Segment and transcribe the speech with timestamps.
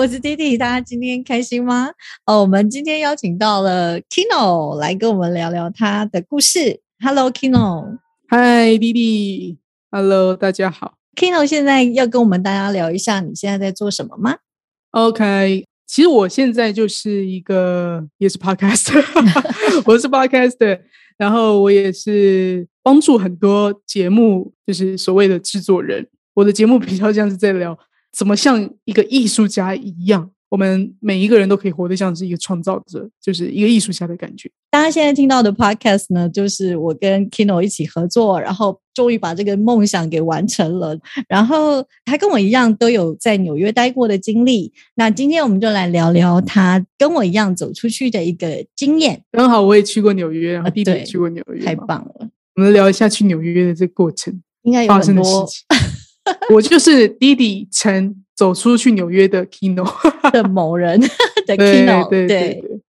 [0.00, 1.90] 我是弟弟，大家今天开心吗？
[2.24, 6.80] 哦，我们今天邀请到了 Kino 来跟我们聊聊他的故事。
[7.04, 7.98] Hello，Kino。
[8.26, 9.58] 嗨，弟弟。
[9.90, 10.94] Hello，大家好。
[11.14, 14.38] Kino 现在要跟我们大家聊一下，你现在在做什么吗
[14.92, 19.04] ？OK，其实我现在就是一个也是 Podcaster，
[19.84, 20.80] 我是 Podcaster，
[21.18, 26.08] 然后我也是帮助很多节目，就是所谓的制作人。
[26.32, 27.78] 我的节目比较像是在聊。
[28.12, 30.30] 怎么像一个艺术家一样？
[30.48, 34.50] 我们每一个人都可以活得像是一个创造者，就是一个艺术家的感觉。
[34.68, 40.98] 大家现在听到的 podcast 呢，就是我跟 Kino 一起合作，然后终于把这个梦想给完成了。
[41.28, 44.72] 然后他跟我一样都有在纽约待过的经历。
[44.96, 49.22] 那今天我们就来聊聊他跟我一样走出去的一个经验。
[49.30, 52.28] 刚好我也去过纽约，然后弟弟也去过纽约，太棒了。
[52.56, 55.48] 我们聊一下去纽约的这个过程，应该有很多。
[56.54, 59.84] 我就是弟弟曾走出去纽约的 Kino
[60.32, 61.00] 的某人
[61.46, 62.08] 的 Kino。
[62.08, 62.80] 对对对，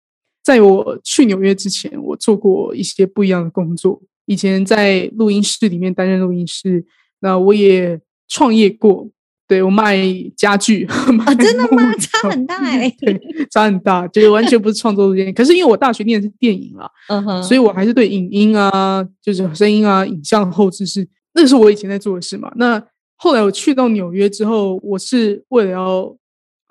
[0.43, 4.01] 在我去纽约之前，我做过一些不一样的工作。
[4.25, 6.85] 以前在录音室里面担任录音师，
[7.21, 9.09] 那我也创业过。
[9.47, 9.97] 对我卖
[10.37, 11.93] 家具啊，真的吗？
[11.97, 15.33] 差很大哎，对，差很大，就是完全不是创作路线。
[15.33, 22.49] 可是因为我大学念的是电影啊，嗯哼，所以我还是对影音啊，就是声音啊、影像后置是，那是我以前在做的事嘛。
[22.55, 22.81] 那
[23.23, 26.17] 后来我去到纽约之后，我是为了要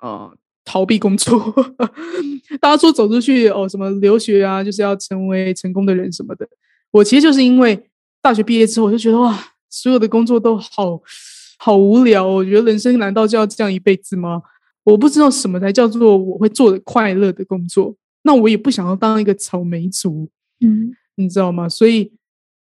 [0.01, 0.29] 呃
[0.65, 1.39] 逃避工作。
[2.59, 6.45] 大家说走出去哦，什么留学啊，就是要成为成功的人什么的。
[6.91, 7.81] 我其实就是因为
[8.21, 9.33] 大学毕业之后，我就觉得哇，
[9.69, 11.01] 所有的工作都好
[11.57, 12.27] 好无聊。
[12.27, 14.41] 我觉得人生难道就要这样一辈子吗？
[14.83, 17.95] 我不知道什么才叫做我会做的快乐的工作。
[18.23, 20.27] 那我也不想要当一个草莓族，
[20.59, 21.69] 嗯，你知道吗？
[21.69, 22.11] 所以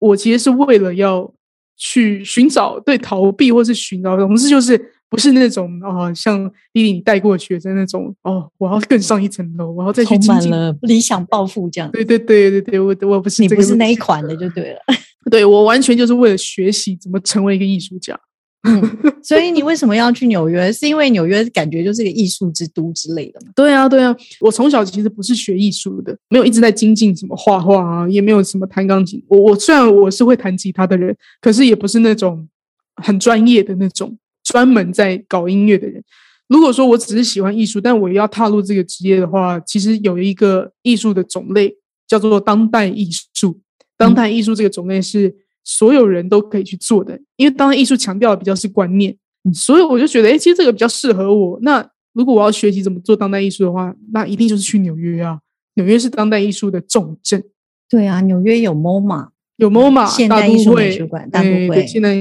[0.01, 1.33] 我其实是为了要。
[1.77, 11.91] 去寻找对逃避，或是寻找，总之就是不是那种啊，像丽丽你带过的学生那种哦，我要更上一层楼，我要再去充满了理想抱负这样。
[11.91, 14.79] 对对对对对，我我不是你不是那一款的就对了。
[15.31, 18.19] 对我完全就是为了学习怎么成为一个艺术家。
[19.23, 20.71] 所以你为什么要去纽约？
[20.73, 23.53] 是因为纽约感觉就是个艺术之都之类的吗？
[23.55, 24.15] 对啊，对啊。
[24.41, 29.23] 我从小其实不是学艺术的，没有一直在精进什么画画啊，也没有什么弹钢琴。
[29.29, 32.49] 我我虽然我是会弹吉他的人，可是也不是那种
[33.03, 36.03] 很专业的那种专门在搞音乐的人。
[36.49, 41.75] 如果说我只是喜欢艺术，但我要踏入这个职业的话，其实有一个艺术的种类
[42.07, 43.61] 叫做当代艺术。
[43.97, 45.35] 当代艺术这个种类是。
[45.67, 49.15] 所有人都可以去做的，因为当代艺术强调的比较是观念，
[49.53, 51.59] 所以我就觉得，哎，其实这个比较适合我。
[51.61, 51.85] 那
[52.15, 55.41] 如果我要学习怎么做当代艺术的话，那一定就是去纽约啊！
[55.75, 57.43] 纽约是当代艺术的重镇。
[57.91, 61.85] 对啊，纽约有 MoMA，有 MoMA 现代艺术美术馆，大都会。
[61.87, 62.15] 现代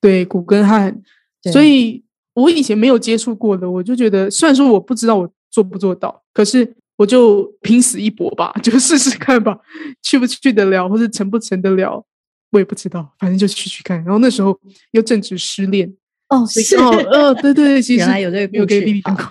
[0.00, 1.02] 对古根汉，
[1.52, 2.04] 所以
[2.34, 9.58] 我以前没有接触过的，我就觉得，虽然说我不知道我做不做到，可是我就拼死一搏吧， 就试试看吧，
[10.02, 12.04] 去不去得了，或是成不成得了。
[12.50, 13.96] 我也不知道，反正就去去看。
[14.04, 14.58] 然后那时候
[14.92, 15.92] 又正值失恋
[16.28, 19.24] 哦，是哦，呃，对对，其实原来有这个，有给弟弟讲过。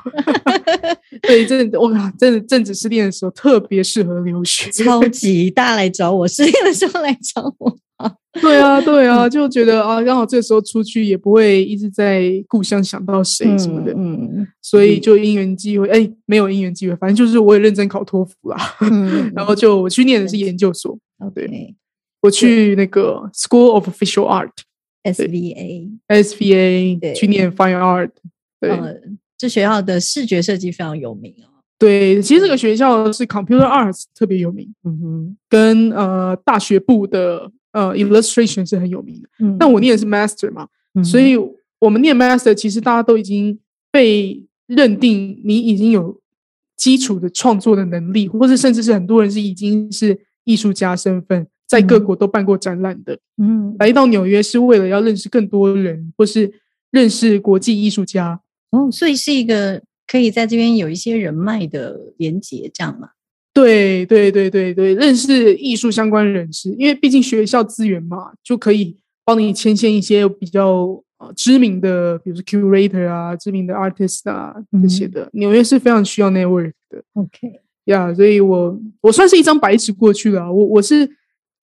[1.21, 7.77] 对，真的，我靠，真的正值失恋的时候特别适合留学，超级大家来找我，失恋的时候来找我。
[8.41, 20.97] 对啊，对啊，就觉得啊，刚好这时候出去也不会一直在故乡想到谁什么的，嗯，所以就因缘机会，哎，没有因缘机会，反正就是我也认真考托福啦，嗯， 然后就我去念的是研究所，
[21.33, 21.75] 对。
[22.25, 28.11] 我去那个 School of Visual Art（SVA），SVA 去念 Fine Art。
[28.59, 28.71] 对，
[29.37, 31.49] 这学校的视觉设计非常有名哦。
[31.77, 39.29] 对，其实这个学校是 Computer Arts 特别有名，嗯哼，跟呃大学部的呃 Illustration 是很有名的。
[39.39, 40.67] 嗯，但我念的是 Master 嘛，
[41.03, 41.35] 所以
[41.79, 43.59] 我们念 Master，其实大家都已经
[43.91, 46.19] 被认定你已经有
[46.77, 51.45] 基础的创作的能力，或者甚至是很多人是已经是艺术家身份。
[51.67, 56.53] 在各国都办过展览的，嗯，来到纽约是为了要认识更多人，或是
[56.91, 58.39] 认识国际艺术家
[58.69, 63.09] 哦，所以是一个可以在这边有一些人脉的连接，这样吗？
[63.51, 74.53] 对对对对对，认识艺术相关人士，因为毕竟学校资源嘛，就可以帮你牵线一些比较呃知名的，比如说 curator 啊，知名的 artist 啊
[74.83, 75.27] 这些的。
[75.33, 77.01] 纽约是非常需要 network 的。
[77.13, 81.09] OK，呀，所以我我算是一张白纸过去了，我我是。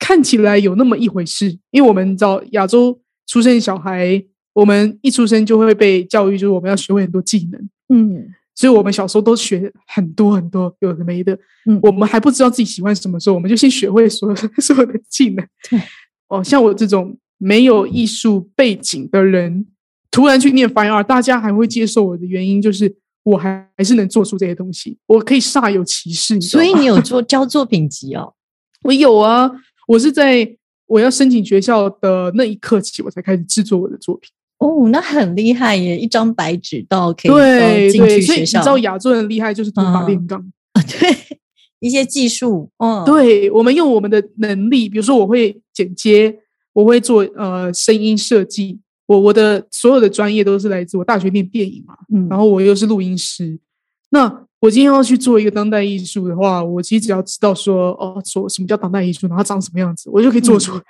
[0.03, 4.21] 看起来有那么一回事，因为我们知道亚洲出生小孩，
[4.53, 8.27] 我们一出生就会被教育，就是我们要学会很多技能，嗯，
[8.57, 15.81] 所以我们小时候都学很多很多有的没的，嗯，我们还不知道自己喜欢什么时候，我们就先学会所有 所有的技能，对，
[16.27, 19.65] 哦，像我这种没有艺术背景的人，
[20.11, 22.97] 突然去念 Fine Art，大家还会接受我的原因就是。
[23.25, 26.41] 我还还是能做出这些东西，我可以煞有其事。
[26.41, 28.35] 所以你有做教作品集哦？
[28.83, 29.49] 我有啊，
[29.87, 30.57] 我是在
[30.87, 34.31] 我要申请学校的那一刻起，我才开始制作我的作品。
[34.59, 35.99] 哦，那很厉害耶！
[35.99, 38.61] 一张白纸到可以对进去学校。
[38.61, 40.39] 你知道亚洲人厉害就是土法炼钢
[40.75, 41.39] 啊，对
[41.81, 42.71] 一些技术。
[42.79, 46.39] 嗯，对，我们用我们的能力，比如说我会剪接，
[46.75, 48.79] 我会做呃声音设计。
[49.07, 53.59] 我我的所有的专业都是来自我大学念电影嘛，嗯，然后我又是录音师。
[54.11, 60.83] 那我今天要去做一个当代艺术的话，我其实只要知道说哦，说什么叫当代艺术，然后长什么样子，我就可以做出来。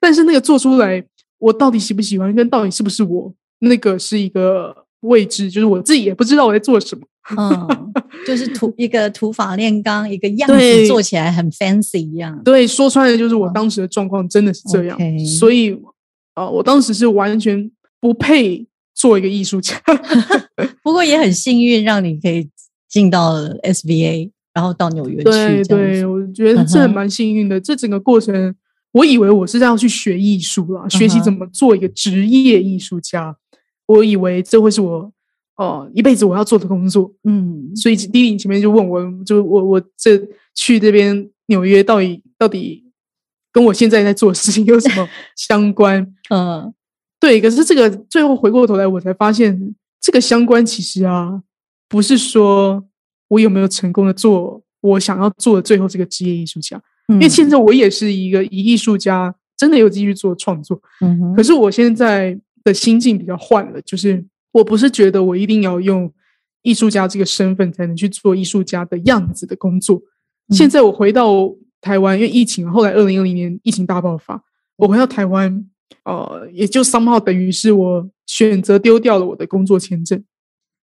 [0.00, 1.04] 但是那个做出来，
[1.38, 7.06] 我到底喜不喜欢，跟到底是不是我，那个是一个未知，就是我自己也不知道我在做什么。
[7.38, 7.92] 嗯，
[8.26, 12.40] 就是土一个土法炼钢，一个样子做起来很 fancy 一样。
[12.44, 14.98] 对，说穿了就是我当时的状况真的是这样，
[15.38, 15.78] 所以。
[16.34, 17.70] 啊，我当时是完全
[18.00, 19.80] 不配做一个艺术家，
[20.82, 22.50] 不过也很幸运，让你可以
[22.94, 25.24] 进到 SVA，然后到纽约去。
[25.24, 27.60] 对对，我觉得这蛮幸运的。
[27.60, 28.54] 这整个过程，
[28.92, 33.36] 我以为我是要去学艺术了，学习怎么做一个职业艺术家。
[33.86, 35.12] 我以为这会是我
[35.56, 37.12] 哦一辈子我要做的工作。
[37.24, 40.16] 嗯，所以第一前面就问我，就我我这
[40.54, 42.84] 去这边纽约到底到底。
[43.52, 45.08] 跟我现在在做的事情有什么
[45.38, 46.04] 相关？
[46.30, 46.74] 嗯，
[47.20, 47.40] 对。
[47.40, 51.40] 可是这个最后回过头来，我才发现这个相关其实啊，
[51.94, 52.84] 不是说
[53.28, 56.82] 我有没有成功的做我想要做的最后这个职业艺术家。
[57.06, 60.76] 因为现在我也是一个以艺术家，真的有继续做创作。
[61.36, 66.12] 可是我现在的心境比较换了，就是我不是觉得我一定要用
[66.62, 70.02] 艺术家这个身份才能去做艺术家的样子的工作。
[70.50, 71.54] 现在我回到。
[71.84, 74.42] 台湾因为疫情，后来二零二零年疫情大爆发，
[74.76, 75.66] 我回到台湾，
[76.06, 80.24] 呃，也就 somehow 等于是我选择丢掉了我的工作签证。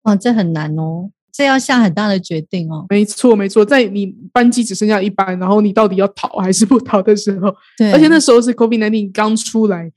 [0.06, 2.86] 哇，这很难哦，这要下很大的决定哦。
[2.88, 9.90] 没错，没错，在你班机只剩下一班，然后你到底要逃还是不逃的时候， 对，而且那时候是 COVID nineteen 刚出来，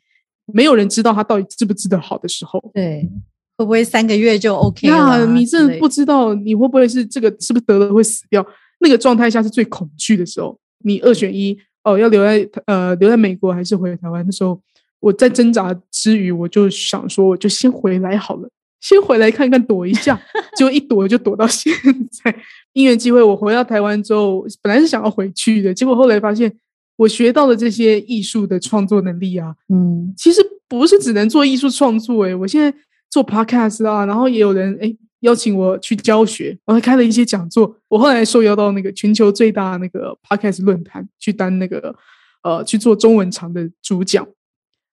[0.54, 3.10] 没有人知道他到底治不治得好的时候，对，
[3.58, 5.26] 会不会三个月就 OK 了？
[5.28, 8.46] 你真的不知道你会不会是这个，是不是得了会死掉？
[8.80, 10.58] 那个状态下是最恐惧的时候。
[10.82, 14.26] 你二选一哦，要留在呃留在美国还是回台湾？
[14.26, 14.58] 那时候
[15.02, 20.20] 我在挣扎之余，我就想说，我就先回来好了，先回来看看躲一下。
[20.56, 21.74] 结果一躲就躲到现
[22.12, 22.36] 在。
[22.74, 26.52] 因缘机会，我回到台湾之后，本来是想要回去的，结果后来发现，
[26.96, 32.24] 我学到的这些艺术的创作能力啊，嗯，其实不是只能做艺术创作。
[32.24, 32.74] 诶，我现在
[33.10, 34.98] 做 podcast 啊，然后也有人诶。
[35.22, 37.76] 邀请我去教学，我还开了一些讲座。
[37.90, 41.94] 我后来受邀到那个全球最大那个 podcast 论坛去当那个
[42.42, 44.26] 呃去做中文场的主讲。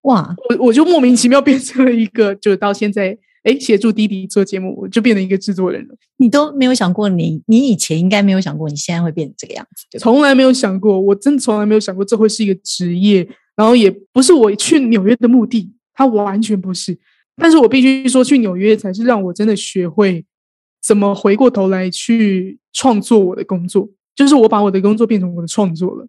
[0.00, 0.34] 哇！
[0.48, 3.16] 我我就莫名其妙变成了一个，就到现在
[3.46, 5.94] 哎协助弟弟做节目，我就变成一个制作人了。
[6.16, 9.98] 你都没有想过，你你以前应该没有想过，你现在会变成这个样子？
[10.00, 16.98] 从来没有想过，我真的从来没有想过这会是一个职业，然后也不是我去纽约的目的，它完全不是。
[17.36, 20.24] 但是我必须说，去纽约才是让我真的学会
[20.82, 26.08] 怎么回过头来去创作我的工作，就是我把我的工作变成我的创作了。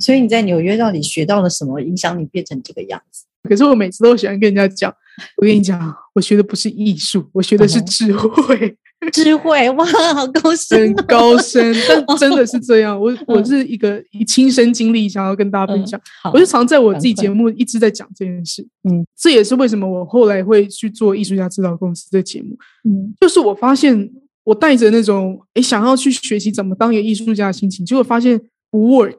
[0.00, 3.24] 所以你在纽约到底学到了什么，影响你变成这个样子？
[3.48, 4.92] 可是我每次都喜欢跟人家讲，
[5.36, 8.76] 我跟你讲，我学的不是艺术，我学的是智慧。
[9.12, 12.98] 智慧哇，好高深，很高深，但真的是这样。
[12.98, 16.00] 我我是一个以亲身经历想要跟大家分享，
[16.32, 18.66] 我就常在我自己节目一直在讲这件事。
[18.88, 22.56] 嗯，这也是为什么我后来会去做艺术家指导公司的节目。
[22.88, 24.10] 嗯，就是我发现
[24.42, 28.40] 我带着那种诶想要去学习怎么当一个艺术家的心情，结果发现
[28.70, 29.18] 不 work。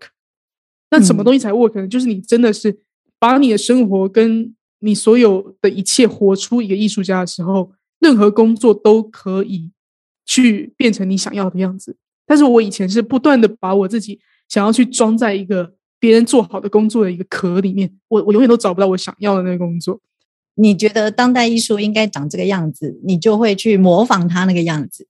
[0.89, 1.87] 那什么东西才 work 呢？
[1.87, 2.75] 就是你真的是
[3.19, 9.71] 把你的生活跟你所有的一切活出一个艺术家的时候，任何工作都可以。
[10.27, 20.01] 去变成你想要的样子，但是我以前是不断的把我自己想要去装在一个别人做好的工作的一个壳里面，我我永远都找不到我想要的那个工作。
[20.55, 25.07] 你觉得当代艺术应该长这个样子，你就会去模仿他那个样子。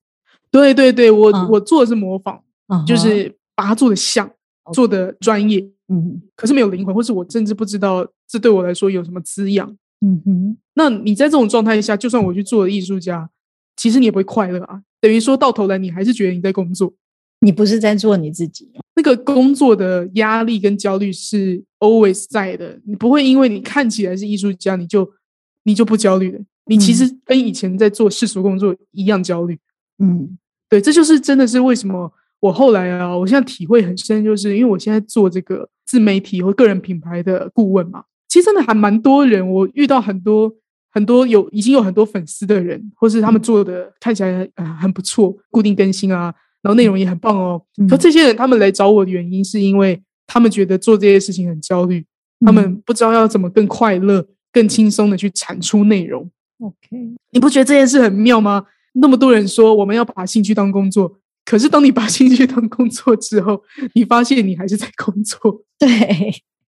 [0.52, 2.42] 对对对，我我做的是模仿，
[2.86, 4.30] 就是把它做的像，
[4.74, 9.70] 做的专业，嗯，可是没有灵魂，或是我甚至不知道这对我来说有什么滋养，
[10.02, 10.58] 嗯哼。
[10.74, 13.30] 那你在这种状态下，就算我去做艺术家，
[13.78, 14.82] 其实你也不会快乐啊。
[15.00, 16.94] 等于说到头来，你还是觉得你在工作，
[17.40, 18.72] 你不是在做你自己。
[18.96, 22.80] 那个工作的压力跟焦虑是 always 在的。
[22.86, 25.10] 你不会因为你看起来是艺术家，你就
[25.64, 26.40] 你就不焦虑的。
[26.66, 29.60] 你其实跟以前在做世俗工作一样焦虑。
[30.00, 38.04] 嗯，对，这就是真的是为什么我后来啊，我现在体会很深，就是因为我现在做这个自媒体或个人品牌的顾问嘛。
[38.28, 40.54] 其实真的还蛮多人，我遇到很多
[40.92, 47.62] 很多有已经有很多粉丝的人，或是他们做的看起来呃很不错，固定更新啊，然后内容也很棒哦。
[47.90, 52.06] 可这些人他们来找我的原因，是因为他们觉得做这些事情很焦虑，
[52.46, 56.30] 他们不知道要怎么更快乐、更轻松的去产出内容。
[56.60, 56.76] OK，
[57.32, 58.66] 你不觉得这件事很妙吗？
[58.94, 63.62] 那么多人说我们要把兴趣当工作，可是当你把兴趣当工作之后，
[63.94, 65.40] 你发现你还是在工作，
[65.80, 65.90] 对，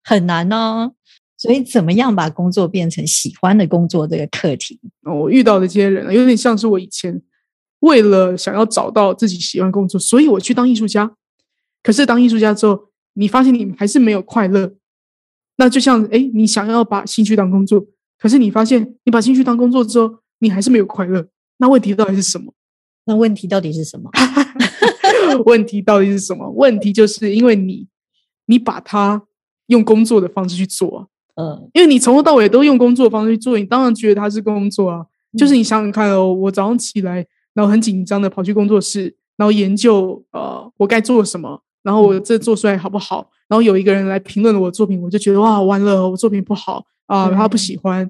[0.03, 0.93] 很难哦。
[1.37, 4.81] 所以，怎么样把工作变成喜欢的工作这个课题？
[5.03, 7.21] 我遇到的这些人，有点像是我以前
[7.81, 11.15] 为了想要找到自己喜欢工作，所以我去当艺术家。
[11.83, 14.75] 可是当艺术家之后，你发现你还是没有快乐。
[15.57, 17.85] 那就像，哎，你想要把兴趣当工作，
[18.19, 21.29] 可是你发现你把兴趣当工作之后，你还是没有快乐。
[21.59, 22.55] 那问题到底是什么？
[23.07, 24.11] 那问题到底是什么？
[25.47, 26.49] 问题到底是什么？
[26.51, 27.87] 问题就是因为你，
[28.47, 29.23] 你把它
[29.67, 31.09] 用工作的方式去做。
[31.37, 35.05] 嗯，因为你从头到尾都用工作方式去做，你当然觉得它是工作啊。
[35.37, 43.29] 就是你想想看哦，我早上起来，然后很紧张的跑去工作室，然后研究呃我该做什么，然后我这做出来好不好？
[43.49, 48.09] 然后有一个人来评论了我的作品，我就觉得哇完了，我作品不好啊，他不喜欢。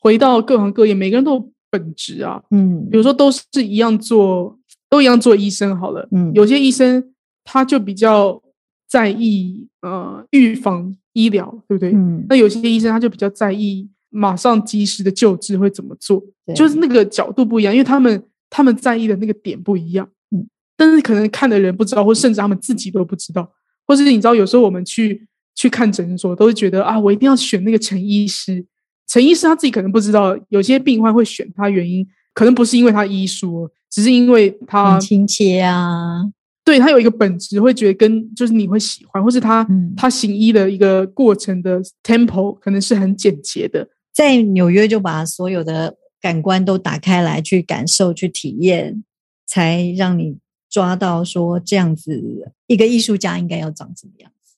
[0.00, 4.58] 回到各行各业，每个人都有本职啊，嗯，比如说都是一样做，
[4.94, 8.40] 都一样做医生好了，嗯，有些医生他就比较
[8.88, 10.96] 在意呃预防。
[11.16, 11.92] 医疗对不对？
[11.92, 16.20] 嗯，那有些医生他就比较在意马上及时的救治会怎么做，
[16.56, 18.20] 就是那个角度不一样，因为他们
[18.50, 20.04] 他们在意的那个点不一样。
[20.34, 20.44] 嗯，
[20.76, 23.48] 但是可能看的人不知道，或甚至他们自己都不知道，
[23.86, 25.24] 或是你知道，有时候我们去
[25.54, 28.66] 去看诊所，都会觉得啊，我一定要选那个陈医师。
[29.06, 36.24] 陈医师他自己可能不知道，有些病患会选他原因，可能不是因为他医术，只是因为他亲切啊。
[36.64, 43.86] 对他有一个本质，会觉得跟就是你会喜欢，或是他他行医的一个过程的 tempo 可能是很简洁的。
[44.14, 49.04] 在纽约就把所有的感官都打开来，去感受、去体验，
[49.46, 50.38] 才让你
[50.70, 54.54] 抓到说这样子一个艺术家应该要长什么样子。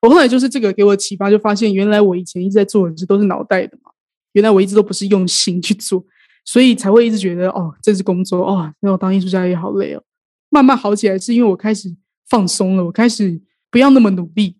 [0.00, 3.90] 我后来就是这个给我启发，就发现原来我以前一直在做的事都是脑袋的嘛，
[4.32, 6.02] 原来我一直都不是用心去做，
[6.44, 10.02] 所以才会一直觉得哦，这是工作哦，那我当艺术家也好累哦。
[10.50, 11.94] 慢慢好起来，是因为我开始
[12.28, 14.56] 放松了，我开始不要那么努力，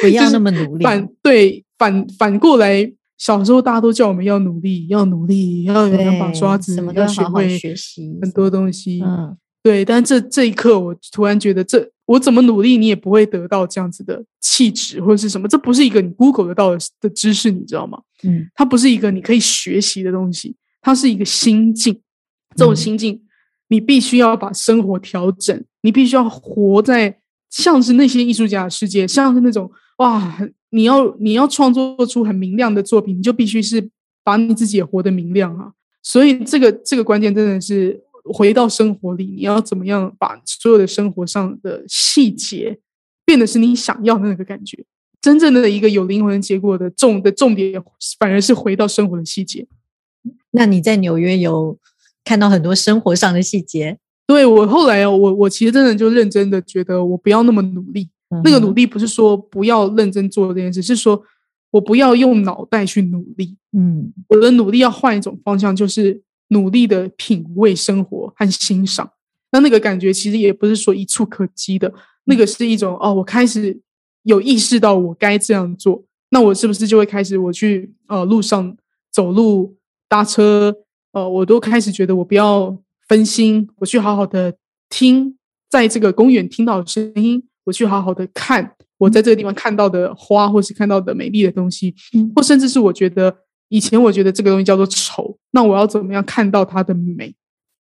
[0.00, 0.84] 不 要那么努力。
[0.84, 9.02] 反对反反过来，小时候大家都叫我们要努力，要努力，要有两把刷子，要学会学习很多东西。
[9.02, 9.84] 嗯，对。
[9.84, 15.48] 但这这一刻，我突然觉得，这我怎么努力，你也不会得到这样子的气质或者是什么。
[15.48, 17.98] 这不是一个你 Google 得到的的知识，你知道吗？
[18.22, 22.00] 嗯，它不是一个你可以学习的东西，它是一个心境。
[22.54, 23.20] 这种心境。
[23.68, 27.18] 你必须要把生活调整，你必须要活在
[27.50, 30.38] 像是那些艺术家的世界，像是那种哇，
[30.70, 33.90] 你要你要创作出很明亮的作品，你就必须是
[34.22, 35.72] 把你自己也活得明亮啊。
[36.02, 42.78] 所以这个这个关键真的是回到生活里，你要怎么样把所有的生活上的细节
[43.24, 44.84] 变得是你想要的那个感觉。
[45.22, 47.82] 真正的一个有灵魂结果的重的重点，
[48.18, 49.66] 反而是回到生活的细节。
[50.54, 51.78] 那你在纽约有？
[52.26, 58.08] 看到很多生活上的细节，对我后来我我其实真的就认真的觉得我不要那么努力。
[58.42, 61.22] 那个努力不是说不要认真做这件事，是说
[61.70, 63.58] 我不要用脑袋去努力。
[63.72, 69.10] 嗯，我的努力要换一种方向，就是努力的品味生活和欣赏。
[69.52, 71.92] 那那个感觉其实也不是说一触可及的，
[72.24, 73.78] 那个是一种哦，我开始
[74.22, 78.74] 有意识到我该这样做，那我是不是就会开始我去呃路上
[79.12, 79.76] 走路
[80.14, 80.72] 搭车？
[81.10, 82.76] 呃，我都开始觉得我不要
[83.08, 84.54] 分心，我去好好的
[84.88, 85.36] 听，
[85.68, 91.92] 在这个公园听到的声音，我去好好的看我在这个地方看到的花，或是看到的美丽的东西，
[92.36, 93.36] 或甚至是我觉得
[93.70, 97.34] 以前我觉得这个东西叫做丑，那我要怎么样看到它的美？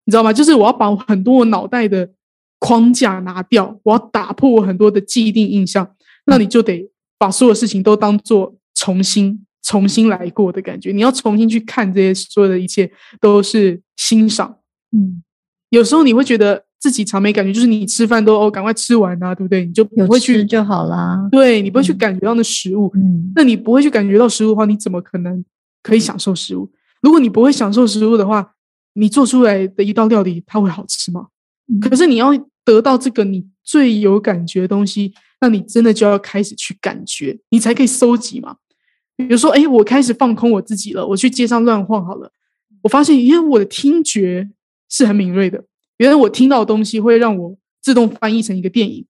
[0.06, 0.34] 你知道吗？
[0.34, 2.10] 就是我要把很多我脑袋的
[2.58, 9.46] 框架拿掉，我要打破我很多的既定印象，那你就得把所有事情都当做重新。
[9.63, 14.58] 重新来过的感觉，你要重新去看这些所有的一切，都是欣赏。
[14.91, 15.24] 嗯，
[15.70, 19.65] 有时候你会觉得自己常没感觉，就是你吃饭都哦，赶快吃完啊，对不对？
[19.65, 21.27] 你就不会去就好啦。
[21.32, 25.43] 对你不会去感觉到那食物，嗯，那你不会去感觉到食物的话，你怎么可能
[25.82, 26.70] 可以享受食物？
[27.01, 28.53] 如果你不会享受食物的话，
[28.93, 31.27] 你做出来的一道料理它会好吃吗？
[31.82, 32.32] 可是你要
[32.65, 38.58] 得到这个你最有感觉的东西，那你真的就要开始去感觉，你才可以收集嘛。
[39.15, 42.32] 比如说，哎，我开始放空我自己了，我去街上乱晃好了，
[42.82, 44.50] 我发现，因为我的听觉
[44.89, 45.63] 是很敏锐的，
[45.98, 49.05] 原来我听到的东西会让我自动翻译成一个电影。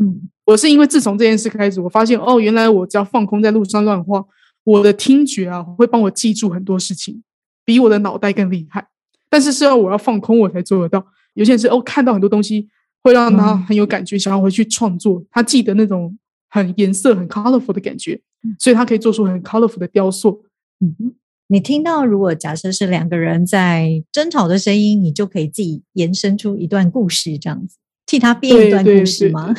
[0.00, 4.24] 嗯，我是因为自从这件事开始，我发现，哦，原来我只要放空在路上乱晃，
[4.64, 7.22] 我的听觉啊会帮我记住很多事情，
[7.64, 8.88] 比我的脑袋更厉害。
[9.28, 11.04] 但是是要我要放空我才做得到。
[11.34, 12.68] 有些人是哦，看到很多东西
[13.02, 15.22] 会让他很有感觉，想要回去创作。
[15.30, 16.16] 他记得那种
[16.48, 18.20] 很颜色很 colorful 的感觉，
[18.58, 20.44] 所以他可以做出很 colorful 的雕塑。
[20.80, 21.14] 嗯，
[21.48, 27.76] 你听到如果假设是两个人在争吵的声音，你就可以自己延伸出一段故事，这样子
[28.06, 29.54] 替他编一段故事吗？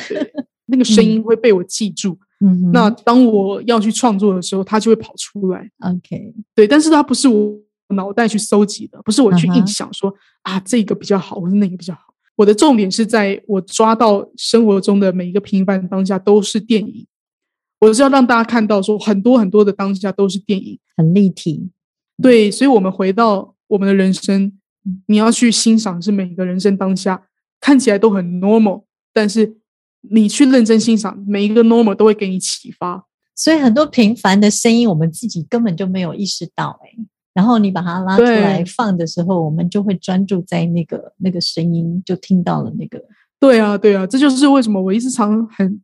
[0.66, 2.18] 那个声音会被我记住。
[2.44, 5.70] 嗯，那当我要去创作的时候，它就会跑出来。
[5.80, 7.58] OK，对，但是它不是我。
[7.94, 12.14] 脑袋去搜集的，不是我去硬想说啊，这个比较好，或者那个比较好。
[12.36, 17.04] 我的重点是在我抓到生活中的每一个平凡当下都是电影。
[17.80, 21.70] 我是要让大家看到说，很多很多的当下都是电影，很立体。
[22.22, 24.52] 对，所以，我们回到我们的人生，
[25.06, 27.22] 你要去欣赏是每个人生当下
[27.60, 29.56] 看起来都很 normal，但是
[30.10, 33.06] 你去认真欣赏每一个 normal 都会给你启发。
[33.34, 36.90] 所以，很多平凡的声音，我们自己根本就没有意识到，哎。
[37.32, 43.00] 然后你把它拉出来放的时候，我们就会专注在那个那个声音，就听到了那个。
[43.38, 45.80] 对啊，对啊，这就是为什么我一直常很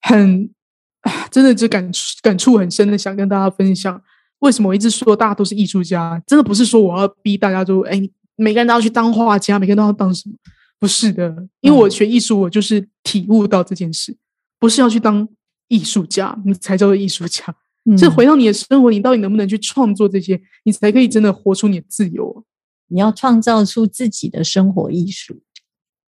[0.00, 0.61] 很啊，
[1.30, 1.90] 真的就感
[2.22, 4.00] 感触很深的想跟大家分享，
[4.40, 8.00] 为什么我一直说大家都是艺术家，真的不是说我要逼大家就，哎，
[8.36, 10.34] 每个人都要去当画家，每个人都要当什么？
[10.78, 14.16] 不是的，因为我学艺术，我就是体悟到这件事，
[14.58, 15.28] 不是要去当
[15.68, 17.54] 艺术家，你才叫做艺术家。
[17.98, 22.44] 是回到你的生活，你到底能不能去创作这些，你才可以真的活出你的自由。
[22.88, 25.40] 你要创造出自己的生活艺术。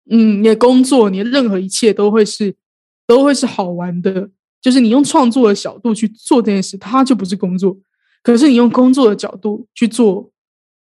[0.09, 2.55] 嗯，你的工作，你的任何一切都会是
[3.07, 4.31] 都会是好玩的。
[4.61, 7.77] 就是你用创作的角度去做这件事，它就不是工作。
[8.23, 10.31] 可是你用工作的角度去做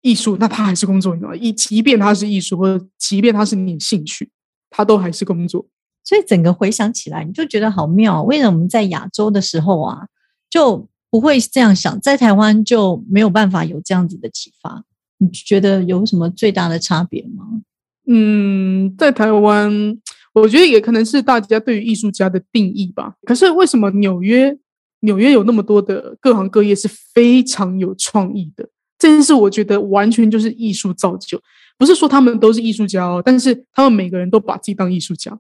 [0.03, 1.37] 艺术，那它还是工作，你知道吗？
[1.37, 4.31] 一即便它是艺术，或者即便它是你的兴趣，
[4.71, 5.67] 它都还是工作。
[6.05, 8.23] 所以整个回想起来，你就觉得好妙。
[8.23, 10.07] 为什么我们在亚洲的时候啊？
[10.51, 14.85] 就不会这样想，在台湾就没有办法有这样子的启发。
[15.19, 17.63] 你觉得有什么最大的差别吗？
[18.07, 19.97] 嗯，在台湾，
[20.33, 23.15] 我觉得也可能是大家对于艺术家的定义吧。
[23.25, 24.57] 可是为什么纽约，
[25.01, 28.69] 纽约有那么多的各行各业是非常有创意的？
[28.99, 31.41] 这件事我觉得完全就是艺术造就，
[31.77, 35.39] 不是说他们都是艺术家哦，但是他们每个人都把自己当艺术家。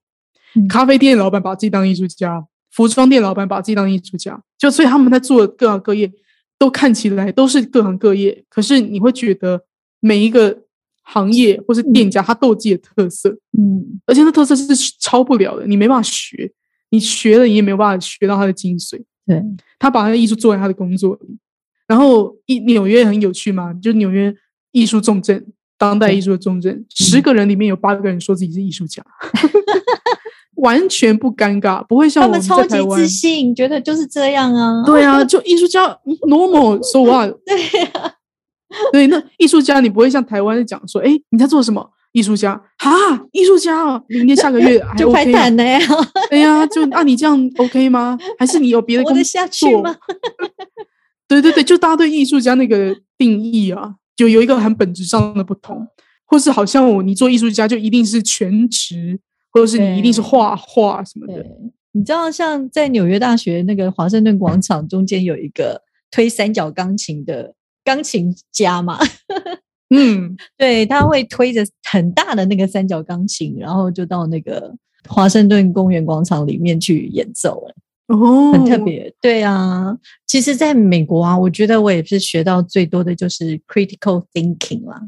[0.68, 2.46] 咖啡店老板把自己当艺术家。
[2.72, 6.10] 服装店老板把自己当艺术家，就所以他们在做各行各业，
[6.58, 8.42] 都看起来都是各行各业。
[8.48, 9.62] 可是你会觉得
[10.00, 10.62] 每一个
[11.02, 14.66] 行业或是店家，他都有自己的特色，嗯，而且那特色是
[14.98, 16.50] 超不了的，你没办法学，
[16.90, 19.02] 你学了你也没有办法学到他的精髓。
[19.26, 19.42] 对，
[19.78, 21.36] 他把他的艺术作为他的工作里。
[21.86, 24.34] 然后一纽约很有趣嘛，就纽约
[24.70, 29.04] 艺术重镇，当代艺术的重镇，十个人里面有八个人说自己是艺术家。
[30.56, 34.84] 完全不尴尬，不会像我们超级自信，觉得就是这样啊。
[34.84, 35.88] 对啊， 就艺术家
[36.28, 37.34] normal so what？
[37.44, 38.14] 对呀，
[38.92, 41.90] 对，那艺术家你不会像台湾讲说，哎，你在做什么？
[42.12, 42.90] 艺术家哈，
[43.32, 45.78] 艺术家哦，明天下个月 就拍谈的呀。
[46.28, 48.18] 对呀，就啊，你这样 OK 吗？
[48.38, 49.14] 还是你有别的工
[49.50, 49.96] 作吗？
[51.26, 55.86] 对对对，就大家对艺术家那个定义啊，就有一个很本质上的不同，
[56.26, 59.20] 或是好像我你做艺术家就一定是全职。
[59.54, 61.44] 或者是你一定是画画什么的，
[61.92, 67.54] 你知道像在纽约大学那个华盛顿广场中间有一个推三角钢琴的
[67.84, 68.98] 钢琴家嘛？
[69.94, 74.74] 嗯，对，他会推着很大的那个三角钢琴，然后就到那个
[75.06, 77.62] 华盛顿公园广场里面去演奏，
[78.06, 79.12] 哦，很特别。
[79.20, 79.94] 对啊，
[80.26, 84.98] 其实在美国啊，我觉得我也是学到最多的就是 critical thinking 啦，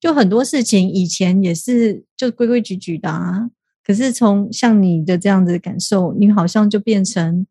[0.00, 3.48] 就很多事情以前也是就规规矩矩的啊。
[3.84, 7.46] 可是从像你的这样子的感受，你好像就变成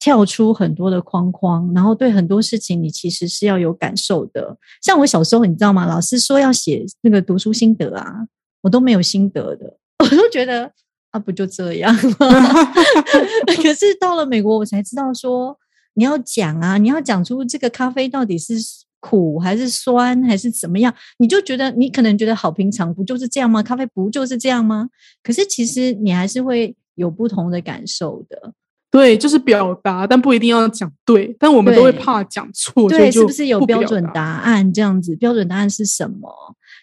[0.00, 4.56] 跳出很多的框框，然后对很多事情你其实是要有感受的。
[4.82, 5.86] 像我小时候，你知道吗？
[5.86, 8.26] 老师说要写那个读书心得啊，
[8.62, 10.72] 我都没有心得的， 我都觉得
[11.12, 12.72] 啊，不就这样吗？
[13.62, 15.56] 可是到了美国，我才知道说
[15.94, 18.54] 你要讲啊，你要讲出这个咖啡到底是。
[19.02, 20.94] 苦还是酸还是怎么样？
[21.16, 23.62] 你就觉得你可能觉得好平常，不就是这样吗？
[23.62, 24.90] 咖啡不就是这样吗？
[25.22, 28.52] 可是其实你还是会有不同的感受的。
[28.90, 31.34] 对，就是表达，但不一定要讲对。
[31.38, 35.14] 但我们都会怕讲错，对，是不是有标准答案这样子？
[35.14, 36.28] 标准答案是什么？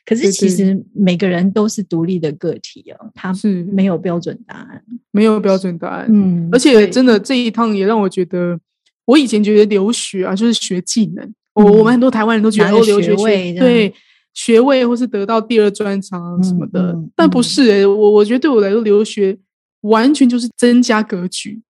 [0.06, 6.08] 可是其实每个人都是独立的个体哦，他是没有标准答案，没有标准答案。
[6.10, 8.58] 嗯，而且真的这一趟也让我觉得，
[9.04, 13.94] 我以前觉得留学啊就是学技能，我我们很多台湾人都觉得留学学对
[14.34, 19.38] 学位或是得到第二专长什么的，但不是诶，我我觉得对我来说留学
[19.82, 21.62] 完全就是增加格局。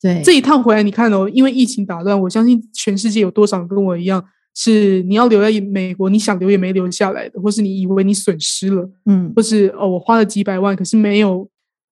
[0.00, 4.24] 对，这一趟回来你看哦，因为疫情打乱，我相信全世界有多少跟我一样。
[4.58, 11.46] 是你要留在美国，你想留也没留下来的，或是你以为你损失了，嗯，或是哦，我花了几百万，可是没有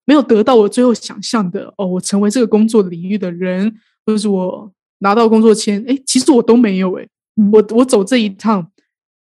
[0.06, 3.70] 没有得到我最后想象的哦，我成为这个工作领域的人，
[4.06, 7.06] 或者是我拿到工作签，哎，其实我都没有，哎，
[7.52, 8.66] 我我走这一趟，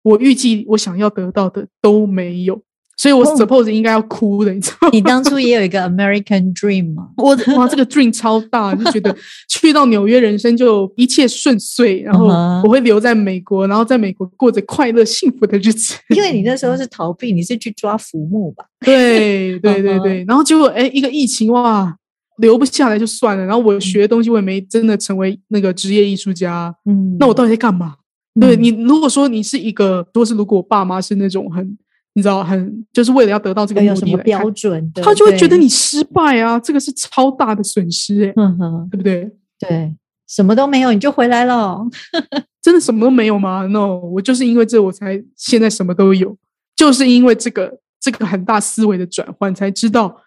[0.04, 2.62] 我预计我想要得到的都没有。
[2.96, 4.90] 所以我 suppose 应该要哭的，你知道吗？
[4.94, 7.10] 你当初也有一个 American Dream 吗？
[7.18, 9.14] 我哇，这个 dream 超大，就觉得
[9.50, 12.28] 去到纽约，人生就一切顺遂，然后
[12.64, 15.96] 我会留在美国，然后在美国过着快乐幸福的日子。
[16.16, 18.64] 因为你那时候是逃避，你是去抓浮木吧？
[18.86, 21.96] 对对对对，然后结果哎，一个疫情哇，
[22.38, 23.44] 留不下来就算了。
[23.44, 27.96] 然后我学的东西我也没真的成为那个职业艺术家，嗯，那我到底在干嘛？
[28.40, 31.76] 对你，如果说你是一个，如果是如果我爸妈是那种很。
[32.14, 39.32] 你知道，很就是为了要得到这个目的标准，他就会觉得你失败啊，这个是超大的损失，哎，嗯哼，对不对？
[39.60, 39.96] 对，
[40.28, 41.80] 什么都没有你就回来了，
[42.62, 46.38] 真的什么都没有吗？No，我就是因为这我才现在什么都有，
[46.76, 50.22] 就是因为这个这个很大思维的转换，才知道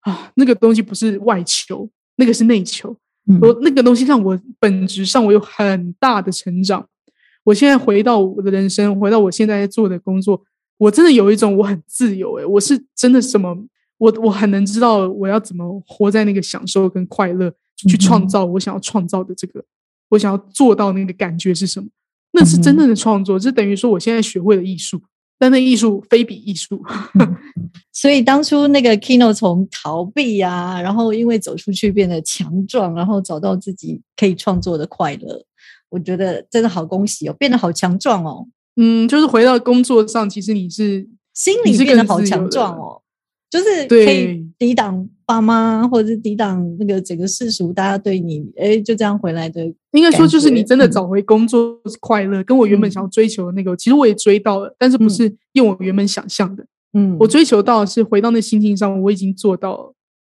[0.00, 2.96] 啊，那个东西不是外求，那个是内求。
[3.40, 6.84] 我那个东西让我本质上我有很大的成长。
[7.44, 10.42] 我现在回到我的人生，回到我现在在做的工作。
[10.80, 13.54] 我真的有一种我很自由诶，我是真的什么，
[13.98, 19.62] 我我很能知道我要怎么活在那个享受跟快乐，去创造我想要创造的这个，
[20.08, 21.88] 我想要做到那个感觉是什么？
[22.32, 25.02] 那是真正的创作，这等于说我现在学会了艺术，
[25.38, 26.82] 但那艺术非比艺术。
[27.92, 35.44] 所以当初那个 Kino 从逃避啊，然后因为走出去变得强壮，然后找到自己可以创作的快乐，
[35.90, 38.46] 我觉得真的好恭喜哦，变得好强壮哦。
[38.82, 43.02] 嗯，就是回到工作上，其实你是心里变得好强壮哦，
[43.50, 49.62] 就是可以抵挡爸妈，或者是抵挡那个整个世俗大家对你，哎，就这样回来的。
[49.92, 56.64] 应该说，就是你真的找回工作快乐，跟我原本想要追求的那个，其实我也追到了，但是不是用我原本想象的。
[56.94, 59.92] 嗯，我追求到是回到那心境上，我已经做到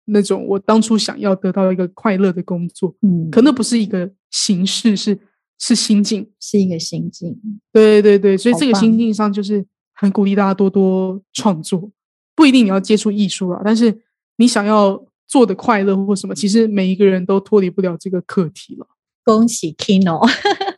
[0.05, 2.95] 那种我当初想要得到一个快乐的工作。
[3.03, 5.19] 嗯，可那不是一个形式，是。
[5.63, 7.39] 是心境，是一个心境。
[7.71, 11.91] 对对对，所以这个心境上就是很鼓励大家多多创作，
[12.35, 14.01] 不一定你要接触艺术啊，但是
[14.37, 18.87] 你想要做的快乐或什么，其实每一个人都脱离不了这个课题了。
[19.23, 20.17] 恭喜 Kino，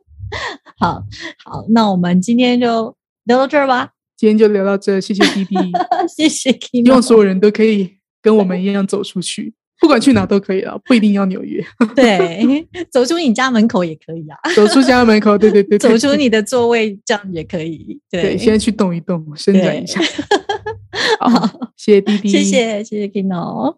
[0.77, 1.01] 好
[1.45, 2.93] 好，那我们今天就
[3.23, 3.93] 聊到这儿吧。
[4.17, 5.55] 今天就聊到这，谢谢弟弟，
[6.13, 9.53] 谢谢 Kino，希望所有人都可以跟我们一样走出去。
[9.83, 11.61] 不管去哪都可以啊，不一定要纽约。
[11.93, 14.37] 对，走出你家门口也可以啊。
[14.55, 15.77] 走出家门口，对对对。
[15.77, 17.99] 走出你的座位，这样也可以。
[18.09, 19.99] 对，现在去动一动，伸展一下。
[21.19, 23.75] 好，谢谢滴滴，谢谢谢谢 Kino。